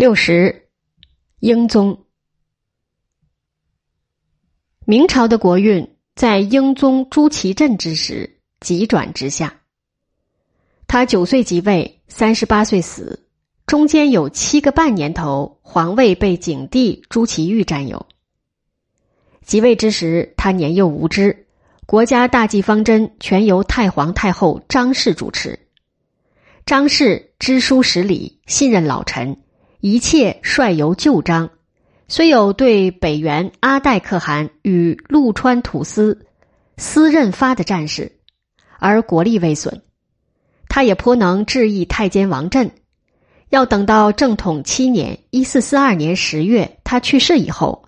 [0.00, 0.70] 六十，
[1.40, 2.06] 英宗。
[4.86, 9.60] 明朝的国运在英宗朱祁镇之时急转直下。
[10.86, 13.26] 他九岁即位，三十八岁死，
[13.66, 18.06] 中间有七个半年头，皇位被景帝朱祁钰占有。
[19.44, 21.46] 即位之时，他年幼无知，
[21.84, 25.58] 国家大计方针全由太皇太后张氏主持。
[26.64, 29.36] 张氏知书识礼，信任老臣。
[29.80, 31.50] 一切率由旧章，
[32.06, 36.26] 虽有对北元阿代可汗与陆川土司
[36.76, 38.12] 司任发的战事，
[38.78, 39.80] 而国力未损。
[40.68, 42.70] 他也颇能治议太监王振。
[43.48, 47.84] 要等到正统七年（一四四二年十月）他去世以后，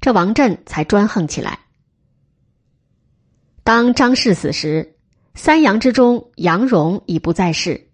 [0.00, 1.60] 这王振才专横起来。
[3.62, 4.96] 当张氏死时，
[5.34, 7.88] 三杨之中杨荣已不在世，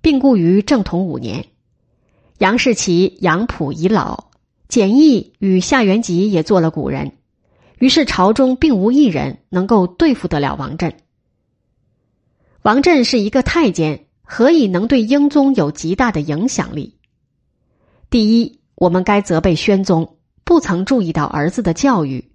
[0.00, 1.46] 病故于正统五年。
[2.38, 4.26] 杨士奇、杨溥已老，
[4.68, 7.12] 简易与夏元吉也做了古人，
[7.78, 10.94] 于是朝中并无一人能够对付得了王振。
[12.60, 16.98] 王振是一个太监，何以能对英宗有极大的影响力？
[18.10, 22.30] 第一，我们该责备宣宗不曾注意到儿子的教育，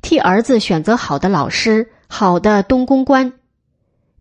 [0.00, 3.34] 替儿子选择好的老师、好的东宫官，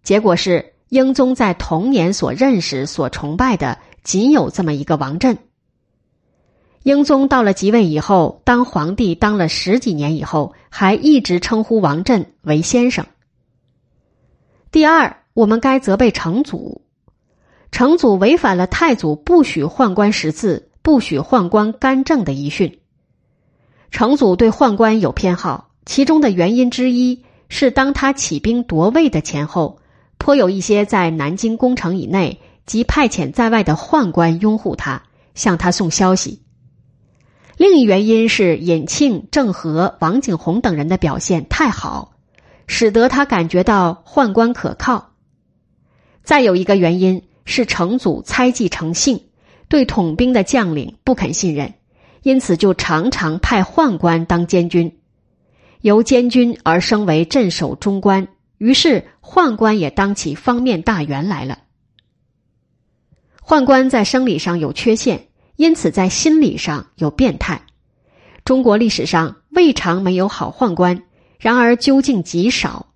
[0.04, 3.80] 结果是英宗在童年所认识、所崇拜的。
[4.04, 5.38] 仅有这么一个王振。
[6.84, 13.06] 英宗到了即位以后，当皇帝当了十几年以后，还一直称呼王振为先生。
[14.72, 16.82] 第二，我们该责备成祖，
[17.72, 22.80] 成祖违反了太祖不许宦官识字、不许宦官干政的遗训。
[23.92, 29.78] 成祖对宦官有偏好，其中的原因之一是，当他起兵夺位的前后，
[30.18, 32.40] 颇有一些在南京宫城以内。
[32.72, 35.04] 及派遣在外的宦官拥护他，
[35.36, 36.42] 向他送消息。
[37.58, 42.14] 另一原因是尹庆、郑和、王景洪等人的表现太好，
[42.68, 45.12] 使得他感觉到宦官可靠。
[46.24, 49.22] 再有一个原因是成祖猜忌成性，
[49.68, 51.74] 对统兵的将领不肯信任，
[52.24, 54.98] 因此就常常派宦官当监军，
[55.82, 58.30] 由监军而升为镇守中官，
[58.60, 61.58] 于是宦官也当起方面大员来了。
[63.52, 67.64] 宦官在生理上有缺陷，因此在心理上有变态。
[68.46, 71.04] 中国历史上未尝没有好宦官，
[71.38, 72.94] 然而究竟极少。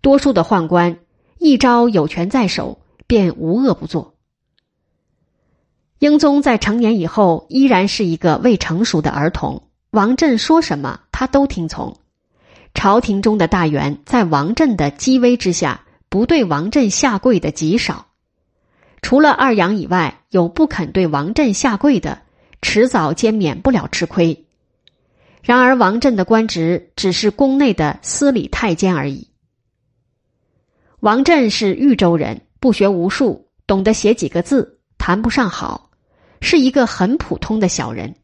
[0.00, 0.98] 多数的宦官
[1.38, 4.16] 一朝有权在手，便无恶不作。
[6.00, 9.68] 英宗在成年以后，依然是一个未成熟的儿童。
[9.92, 11.96] 王振说什么，他都听从。
[12.74, 18.08] 朝廷中的大员在王振的激威之下，不对王振下跪的极少。
[19.02, 22.22] 除了二杨以外，有不肯对王振下跪的，
[22.62, 24.46] 迟早皆免不了吃亏。
[25.42, 29.28] 然而，王振的官职只是宫内的司礼太监而已。
[31.00, 35.90] 王振是豫州人，不学无术，懂得写几个字，谈不上好，
[36.40, 38.14] 是一个很普通的小人。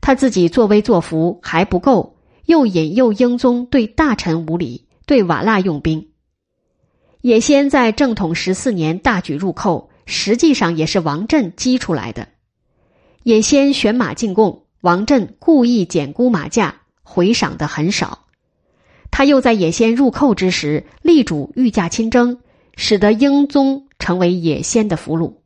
[0.00, 6.10] 他自己作威作福还不够，又引诱英宗对大臣无礼，对瓦剌用兵。
[7.20, 9.90] 也先在正统十四年大举入寇。
[10.06, 12.28] 实际上也是王振激出来的。
[13.22, 18.26] 也先选马进贡，王振故意减估马价，回赏的很少。
[19.10, 22.40] 他又在也先入寇之时力主御驾亲征，
[22.76, 25.43] 使得英宗成为也先的俘虏。